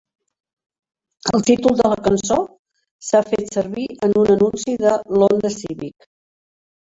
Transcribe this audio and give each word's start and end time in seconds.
El 1.39 1.43
títol 1.49 1.75
de 1.81 1.91
la 1.91 1.99
cançó 2.07 2.37
s'ha 3.09 3.21
fet 3.27 3.53
servir 3.59 3.85
en 4.09 4.17
un 4.23 4.33
anunci 4.37 4.75
de 4.87 4.95
l'Honda 5.13 5.53
Civic. 5.59 6.11